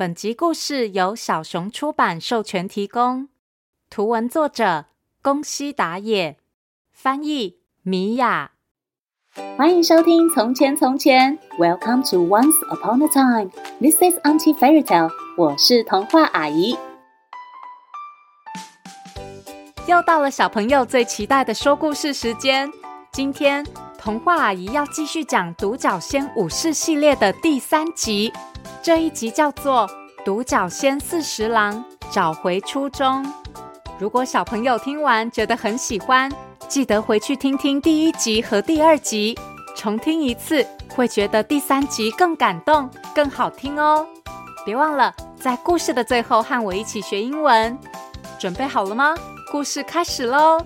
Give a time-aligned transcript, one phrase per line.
[0.00, 3.28] 本集故事由小熊出版授权提供，
[3.90, 4.86] 图文作者
[5.20, 6.38] 宫西达也，
[6.90, 8.52] 翻译米雅。
[9.58, 13.50] 欢迎收听《从前从前》，Welcome to Once Upon a Time。
[13.78, 15.10] This is Auntie Fairy Tale。
[15.36, 16.78] 我是童话阿姨。
[19.86, 22.72] 又到了小朋友最期待的说故事时间，
[23.12, 23.66] 今天
[24.00, 28.32] 童话阿姨要继续讲《独角仙武士》系列的第三集。
[28.82, 29.86] 这一集叫做
[30.24, 33.22] 《独角仙四十郎找回初衷》。
[33.98, 36.32] 如果小朋友听完觉得很喜欢，
[36.66, 39.38] 记得回去听听第一集和第二集，
[39.76, 44.06] 重听一次会觉得第三集更感动、更好听哦。
[44.64, 47.78] 别忘了在故事的最后和我一起学英文。
[48.38, 49.14] 准备好了吗？
[49.52, 50.64] 故事开始喽！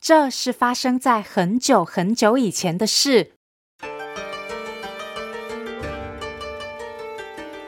[0.00, 3.32] 这是发生在很久很久以前的事。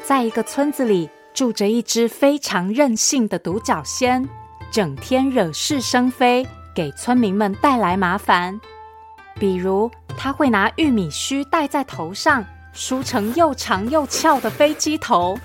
[0.03, 4.27] 在一个村子里，住着一只非常任性的独角仙，
[4.71, 8.59] 整天惹是生非，给村民们带来麻烦。
[9.35, 15.39] 比如，他会拿玉米须戴在头上，梳成又长又翘的飞机头。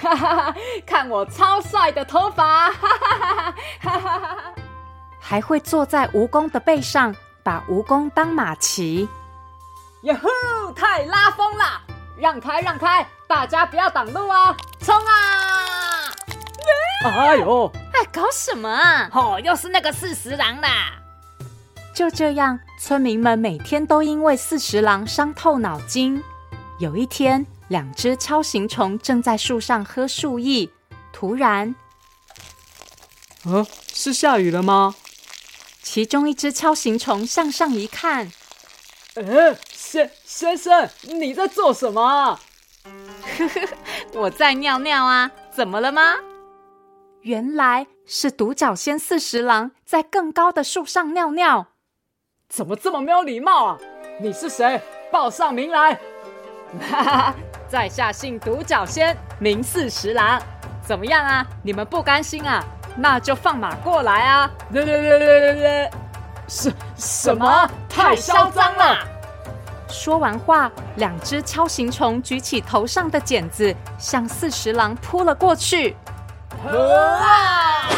[0.00, 0.56] 哈哈哈！
[0.86, 2.70] 看我超帅的头发！
[2.70, 3.54] 哈哈哈！
[3.80, 4.54] 哈哈哈！
[5.24, 9.08] 还会坐在蜈蚣的背上，把蜈蚣当马骑。
[10.02, 10.72] 呀呼！
[10.72, 11.80] 太拉风了！
[12.18, 13.06] 让开，让开！
[13.28, 14.54] 大家不要挡路啊！
[14.80, 16.12] 冲啊！
[17.04, 17.70] 哎呦！
[17.92, 19.08] 哎，搞什么啊？
[19.12, 20.98] 哦，又是那个四十郎啦！
[21.94, 26.20] 就这样，村民们每天都因为四十郎伤透脑筋。
[26.78, 30.68] 有一天，两只超形虫正在树上喝树液，
[31.12, 31.74] 突然，
[33.44, 34.96] 呃，是下雨了吗？
[35.82, 38.30] 其中一只锹形虫向上一看，
[39.14, 42.38] 呃，先先生，你在做什么？
[42.84, 43.68] 呵呵，
[44.14, 46.16] 我在尿尿啊，怎么了吗？
[47.22, 51.68] 原来是独角仙四十郎在更高的树上尿尿。
[52.48, 53.78] 怎么这么没有礼貌啊？
[54.20, 54.80] 你是谁？
[55.10, 56.00] 报上名来。
[56.88, 57.34] 哈哈，
[57.68, 60.40] 在下姓独角仙，名四十郎。
[60.84, 61.46] 怎么样啊？
[61.62, 62.64] 你们不甘心啊？
[62.96, 64.50] 那就放马过来啊！
[64.72, 65.90] 对对对对对对，
[66.46, 67.70] 什什么？
[67.88, 68.98] 太嚣张了！
[69.88, 75.96] 说完话，两只锹形虫举起头上的剪子，向四十郎扑了过去。
[76.66, 77.88] 啊！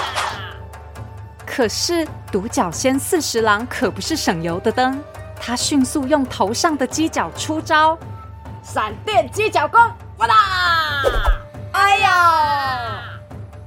[1.44, 5.00] 可是独角仙四十郎可不是省油的灯，
[5.40, 7.96] 他迅速用头上的犄角出招，
[8.62, 9.80] 闪电犄角功！
[10.18, 10.34] 哇啦！
[11.72, 13.02] 哎呀！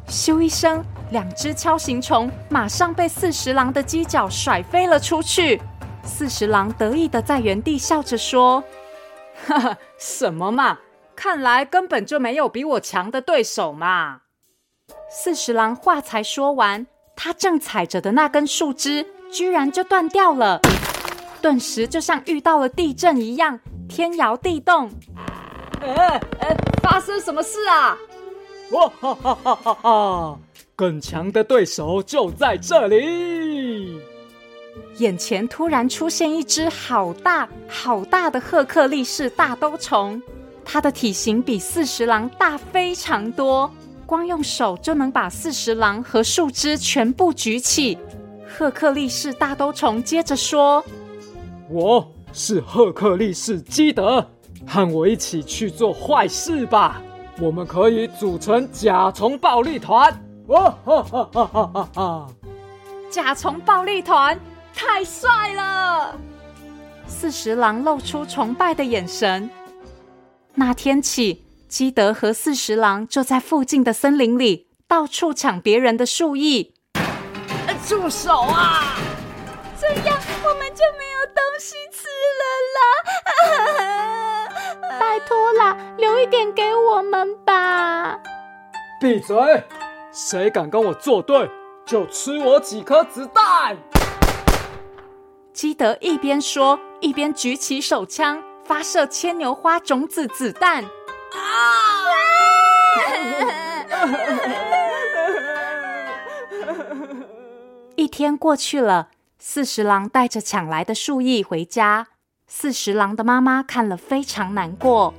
[0.10, 0.84] 咻一声。
[1.12, 5.62] 两只锹形虫马上被四十郎的犄角甩飞了出去。
[6.04, 8.64] 四十郎得意的在原地笑着说
[9.46, 10.80] ：“哈哈，什么嘛？
[11.16, 14.22] 看来根本就没有比我强的对手嘛！”
[15.10, 20.62] 四十郎话才说完，他正踩着的那根树枝居然就断掉了，
[21.42, 24.92] 顿时就像遇到了地震一样，天摇地动。
[25.82, 27.98] 哎哎，发生什么事啊？
[28.72, 30.40] 哇哈哈哈哈哈！
[30.78, 34.00] 更强的对手就在这里！
[34.98, 40.22] 眼前突然出现一只好大好大的赫克力士大兜虫，
[40.64, 43.72] 它的体型比四十郎大非常多，
[44.06, 47.98] 光用手就能把四十郎和树枝全部举起。
[48.48, 50.86] 赫克力士大兜虫接着说
[51.72, 54.24] ：“我是赫克力士基德，
[54.68, 57.02] 和我一起去做坏事吧！
[57.42, 60.16] 我们可以组成甲虫暴力团。”
[60.48, 62.28] 哇哈哈哈哈哈哈！
[63.10, 64.40] 甲虫暴力团
[64.74, 66.16] 太帅了！
[67.06, 69.50] 四十郎露出崇拜的眼神。
[70.56, 76.72] 那天起，基德和四十郎就在附近的森林里到处抢别人的树叶。
[77.86, 78.96] 住手啊！
[79.80, 82.08] 这样我们就没有东西吃
[82.40, 82.44] 了
[82.76, 84.50] 啦！
[85.00, 88.20] 拜托啦，留一点给我们吧！
[89.00, 89.36] 闭嘴！
[90.20, 91.48] 谁敢跟我作对，
[91.86, 93.78] 就吃我几颗子弹！
[95.54, 100.84] 基德一边说，一边举起手枪，发射牵牛花种子子弹。
[100.84, 100.90] 啊！
[107.96, 112.08] 一天过去了，四十郎带着抢来的树叶回家。
[112.48, 115.14] 四十郎的妈妈看了非常难过。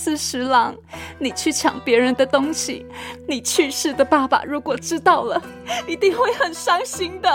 [0.00, 0.74] 四十郎，
[1.18, 2.86] 你去抢别人的东西，
[3.28, 5.42] 你去世的爸爸如果知道了，
[5.86, 7.28] 一定会很伤心的。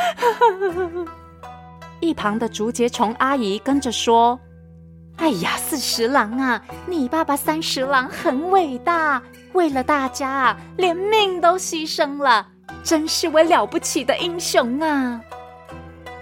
[2.00, 4.38] 一旁的竹节虫阿姨跟着说
[5.16, 9.22] ：“哎呀，四十郎啊，你爸爸三十郎很伟大，
[9.54, 12.46] 为了大家啊连命都牺牲了，
[12.84, 15.22] 真是位了不起的英雄啊！”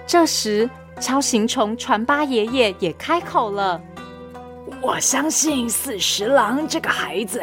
[0.07, 3.81] 这时，超形虫传八爷爷也开口了
[4.81, 7.43] ：“我相信四十郎这个孩子，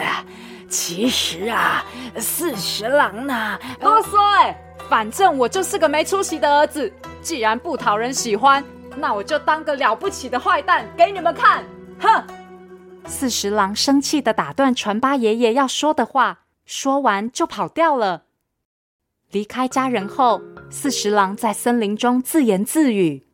[0.70, 1.84] 其实啊，
[2.18, 4.56] 四十郎呢，啰嗦，
[4.90, 6.92] 反正我就是个没出息的儿子。
[7.22, 8.64] 既然不讨人喜欢，
[8.96, 11.64] 那我就当个了不起的坏蛋给你们看！”
[12.00, 12.24] 哼！
[13.06, 18.24] 四十郎生气的打断传八爷爷要说的话，说完就跑掉了。
[19.32, 23.26] 离开家人后，四十郎在森林中自言自语。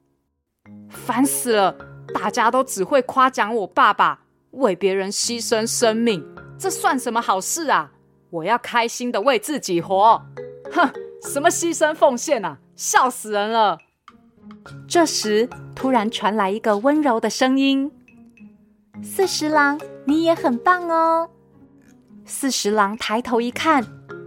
[0.90, 1.76] 烦死了！
[2.14, 4.22] 大家都只会夸奖我爸爸
[4.52, 6.26] 为别人牺牲生命，
[6.58, 7.92] 这算什么好事啊？
[8.30, 10.22] 我要开心的为自己活。
[10.72, 10.92] 哼，
[11.24, 12.58] 什么牺牲奉献啊？
[12.76, 13.78] 笑死人了！
[14.88, 17.92] 这时，突然传来一个温柔的声音
[19.04, 21.30] ：“四十郎，你也很棒哦。”
[22.26, 23.86] 四十郎抬头一看，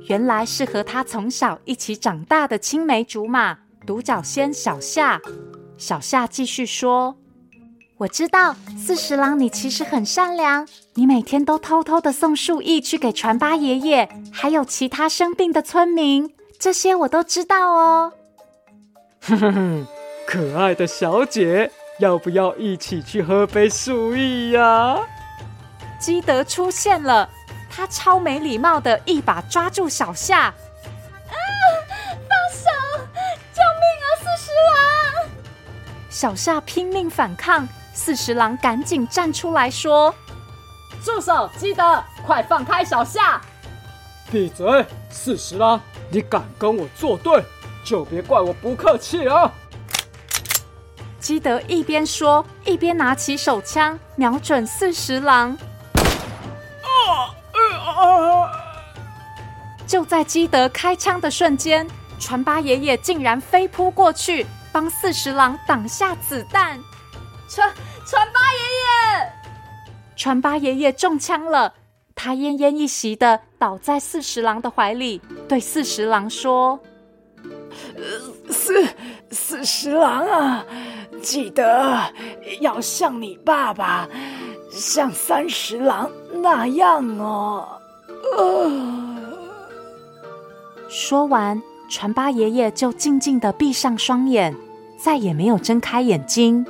[0.08, 5.20] 原来是和他从小一起长大的青梅竹马独角仙小夏。
[5.76, 7.16] 小夏继续说
[8.00, 18.14] ：“我知道四十郎，你其实很善良，你每天都偷偷的送树叶去给传八爷爷，还有其他生病的村民，这些我都知道哦。”
[19.20, 19.86] 哼哼哼，
[20.26, 24.98] 可爱的小姐，要不要一起去喝杯树叶呀？
[25.98, 27.28] 基德出现了，
[27.68, 30.44] 他超没礼貌的一把抓住小夏。
[30.44, 30.54] 啊，
[32.26, 32.70] 放手！
[33.52, 35.28] 救命啊，四十郎
[36.08, 37.68] 小夏拼命反抗，
[38.02, 40.12] 四十郎赶紧站出来说
[41.04, 41.50] ：“住手！
[41.58, 43.38] 基德，快放开小夏！”
[44.32, 44.86] 闭嘴！
[45.10, 47.44] 四十郎，你敢跟我作对，
[47.84, 49.52] 就别怪我不客气啊！
[51.20, 55.50] 基德一边说，一边拿起手枪，瞄准四十郎。
[56.80, 56.88] 啊
[57.52, 58.50] 啊啊！
[59.86, 61.86] 就在基德开枪的瞬间，
[62.18, 64.46] 传八爷爷竟然飞扑过去。
[64.72, 66.80] 帮四十郎挡下子弹，
[67.48, 67.70] 传
[68.10, 69.32] 传八爷爷，
[70.16, 71.74] 传八爷爷中枪了，
[72.16, 76.80] 他奄奄一息的倒在四十郎的怀里，对四十郎说
[78.50, 78.84] ：“四
[79.30, 80.64] 四十郎啊，
[81.22, 82.12] 记得
[82.60, 84.08] 要像你爸爸，
[84.72, 87.80] 像三十郎那样哦。”
[88.36, 89.18] 呃，
[90.88, 91.62] 说完。
[91.88, 94.56] 传八爷爷就静静的闭上双眼，
[94.96, 96.66] 再也没有睁开眼睛。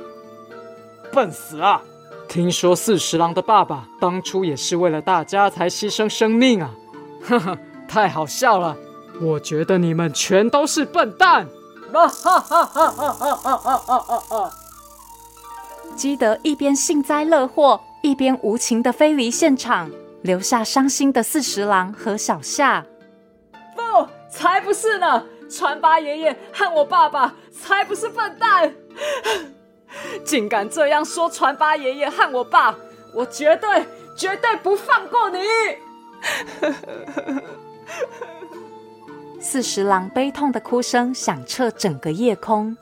[1.13, 1.81] 笨死啊！
[2.27, 6.71] 听说四十郎的爸爸当初也是为了大家才牺牲生命啊！
[7.23, 8.77] 哈哈，太好笑了！
[9.21, 11.47] 我觉得你们全都是笨蛋！
[11.91, 14.51] 哈哈哈哈哈哈！
[15.95, 19.91] 基德一边幸灾乐祸，一边无情的飞离现场，
[20.21, 22.85] 留下伤心的四十郎和小夏。
[23.75, 25.25] 不才不是呢！
[25.49, 28.73] 传八爷爷和我爸爸才不是笨蛋，
[30.23, 32.75] 竟敢这样说传八爷爷和我爸，
[33.13, 33.85] 我绝对
[34.15, 35.39] 绝对不放过你！
[39.41, 42.77] 四十郎悲痛的哭声响彻整个夜空。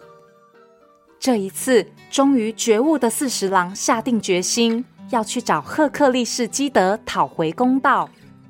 [1.19, 8.09] 这一次，终于觉悟的四十郎下定决心要去找赫克利士基德讨回公道。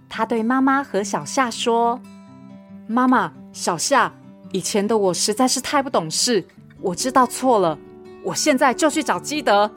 [0.09, 1.99] 他对妈妈和小夏说。
[2.87, 4.11] 妈妈，小夏，
[4.51, 6.43] 以前的我实在是太不懂事，
[6.81, 7.77] 我知道错了，
[8.23, 9.69] 我现在就去找基德。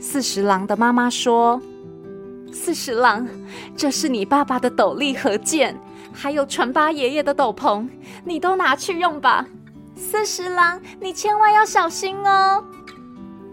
[0.00, 1.60] 四十郎的妈妈说
[2.52, 3.26] ：“四十郎，
[3.76, 5.78] 这是你爸爸的斗笠和剑，
[6.12, 7.88] 还有传八爷爷的斗篷，
[8.24, 9.46] 你都拿去用吧。
[9.96, 12.64] 四十郎，你千万要小心哦。”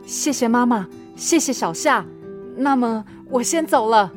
[0.06, 2.06] 谢谢妈妈，谢谢小夏。
[2.58, 4.12] 那么我先走了。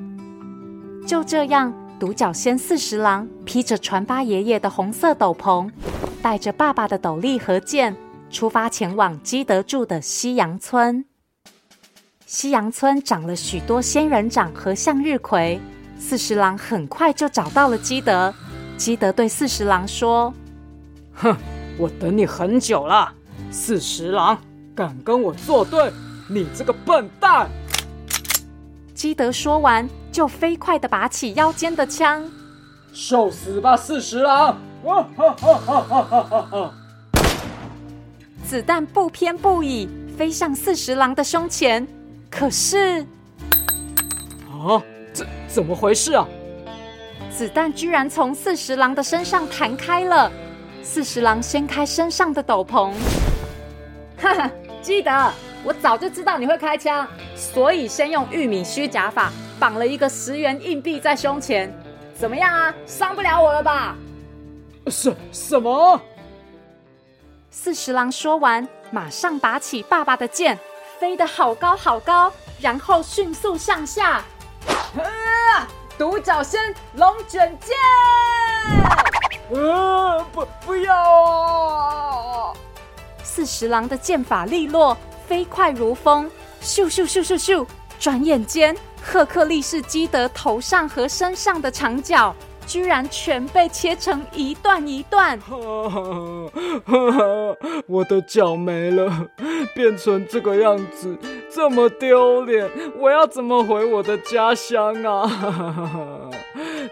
[1.06, 1.72] 就这样。
[1.96, 5.70] 独角仙四十郎披着传八爷爷的红色斗篷，
[6.20, 7.96] 带着爸爸的斗笠和剑，
[8.34, 11.04] 出发前往基德住的西洋村。
[12.26, 15.60] 西洋村长了许多仙人掌和向日葵，
[16.00, 18.34] 四十郎很快就找到了基德。
[18.76, 20.34] 基德对四十郎说
[21.14, 21.36] ：“哼，
[21.78, 23.12] 我等你很久了，
[23.52, 24.36] 四十郎，
[24.74, 25.92] 敢跟我作对，
[26.28, 27.48] 你这个笨蛋！”
[28.92, 29.88] 基德说完。
[30.14, 32.24] 就飞快的拔起腰间的枪，
[32.92, 34.56] 受死吧，四十郎！
[34.84, 36.74] 哇哈哈哈哈哈哈哈！
[38.54, 41.84] 子弹不偏不倚飞向四十郎的胸前，
[42.30, 43.00] 可是，
[44.48, 44.80] 啊，
[45.12, 46.24] 怎怎么回事啊？
[47.32, 50.30] 子弹居然从四十郎的身上弹开了。
[50.84, 52.92] 四十郎掀开身上的斗篷，
[54.18, 55.32] 哈哈，记得，
[55.64, 61.76] 我早就知道你会开枪，所以先用玉米须假法绑了一个十元硬币在胸前。
[62.16, 62.72] 怎么样啊？
[62.86, 63.96] 伤不了我了吧？
[64.86, 66.00] 什什么？
[67.56, 70.58] 四十郎说完，马上拔起爸爸的剑，
[70.98, 72.30] 飞得好高好高，
[72.60, 74.24] 然后迅速向下。
[74.96, 75.68] 啊！
[75.96, 77.76] 独角仙龙卷剑！
[79.56, 82.52] 啊，不，不要啊！
[83.22, 84.96] 四十郎的剑法利落，
[85.28, 86.28] 飞快如风，
[86.60, 87.64] 咻咻咻咻咻！
[88.00, 92.34] 转眼间，赫克力士基德头上和身上的长角，
[92.66, 95.38] 居然全被切成一段一段。
[97.86, 99.28] 我的脚没了，
[99.74, 101.16] 变成这个样子，
[101.50, 106.30] 这么丢脸，我要怎么回我的家乡啊？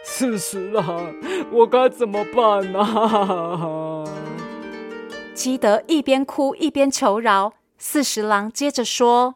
[0.05, 1.15] 四十郎，
[1.51, 4.05] 我该怎么办啊？
[5.35, 7.55] 基德一边哭一边求饶。
[7.79, 9.35] 四十郎接着说：“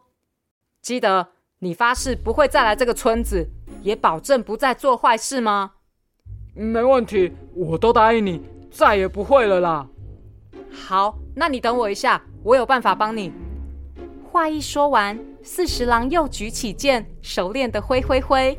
[0.81, 1.27] 基德，
[1.59, 3.49] 你发誓不会再来这个村子，
[3.81, 5.71] 也保证不再做坏事吗？”
[6.57, 9.87] 没问题，我都答应你，再也不会了啦。
[10.71, 13.31] 好，那你等我一下，我有办法帮你。
[14.31, 18.57] 话一说完，四十郎又举起剑，熟练的挥挥挥。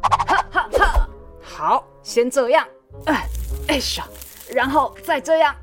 [0.00, 1.08] 哈哈哈！
[1.40, 2.64] 好，先这样，
[3.06, 3.26] 哎，
[3.66, 4.08] 哎呀，
[4.54, 5.54] 然后再这样。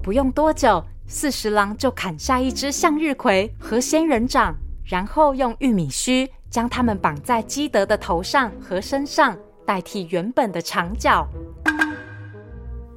[0.00, 6.30] 不用多久，四十郎就砍下一只向日葵和仙人掌，然后用玉米须。
[6.53, 11.27] 将它们绑在基德的头上和身上，代替原本的长角。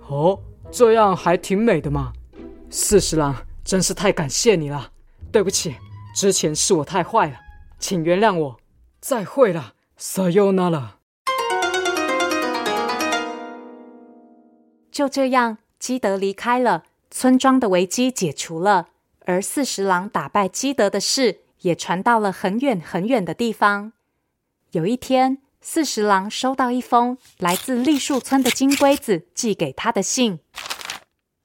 [0.08, 0.38] 哦，
[0.70, 2.12] 这样还挺美的嘛！
[2.70, 4.90] 四十郎，真是太感谢你了。
[5.30, 5.76] 对不起，
[6.14, 7.36] 之前是我太坏了，
[7.78, 8.60] 请原谅我。
[9.00, 10.82] 再会了，さよなら。
[14.90, 18.88] 就这样，基德离开了，村庄的危机解除了，
[19.24, 21.40] 而四十郎打败基德的事。
[21.61, 23.93] 也传到了很远很远的地方。
[24.71, 30.39] 有一天，四十郎收到一封来自栗树村的金龟子寄给他的信。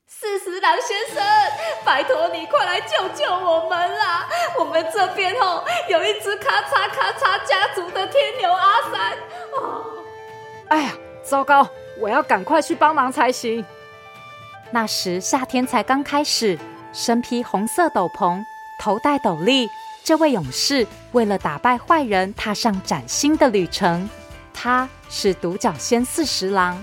[0.06, 1.24] 四十郎先生，
[1.84, 4.28] 拜托你快来救救我们啦！
[4.58, 9.12] 我们这边哦，有一只咔嚓咔嚓家族的天牛阿三。
[9.56, 9.84] 哦，
[10.68, 10.92] 哎呀，
[11.24, 11.68] 糟糕！
[12.00, 13.64] 我要赶快去帮忙才行。
[14.70, 16.58] 那时夏天才刚开始，
[16.92, 18.44] 身披红色斗篷，
[18.78, 19.68] 头戴斗笠。
[20.04, 24.08] 这位勇士为了打败坏人，踏上崭新的旅程。
[24.52, 26.82] 他是独角仙四十郎。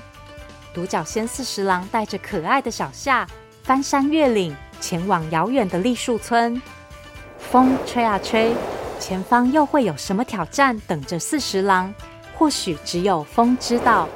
[0.74, 3.28] 独角仙四十郎带着可爱的小夏，
[3.64, 6.62] 翻山越岭，前往遥远的栗树村。
[7.38, 8.56] 风吹啊吹，
[9.00, 11.94] 前方又会有什么挑战等着四十郎？
[12.38, 14.08] 或许只有风知道。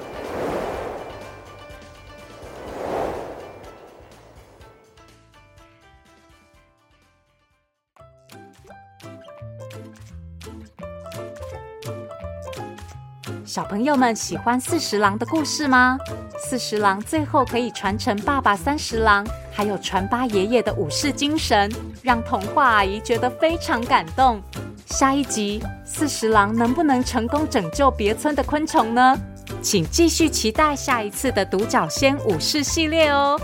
[13.54, 15.96] 小朋友们喜欢四十郎的故事吗？
[16.40, 24.42] 四十郎最后可以传承爸爸三十郎，还有传八爷爷的武士精神，让童话阿姨觉得非常感动。
[24.88, 29.16] 下一集四十郎能不能成功拯救别村的昆虫呢？
[29.62, 33.40] 请继续期待下一次的独角仙武士系列哦。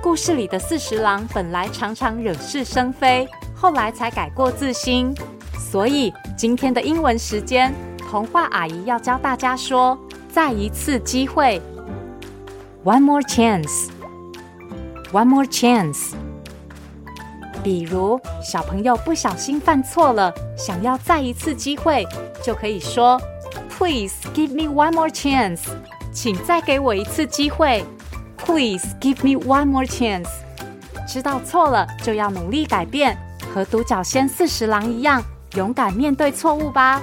[0.00, 5.12] 故事里的四十郎本来常常惹是生非，后来才改过自新。
[5.58, 7.74] 所以今天的英文时间。
[8.14, 9.98] 童话阿姨要教大家说
[10.30, 11.60] “再一次机会
[12.84, 16.12] ”，one more chance，one more chance。
[17.64, 22.06] 比如小朋友不小心犯错了，想要再一次机会，
[22.40, 23.20] 就可以说
[23.68, 25.62] “Please give me one more chance”，
[26.12, 27.84] 请再给我一次机会。
[28.36, 30.28] Please give me one more chance。
[31.08, 33.18] 知道错了就要努力改变，
[33.52, 35.20] 和独角仙四十郎一样，
[35.56, 37.02] 勇敢面对错误吧。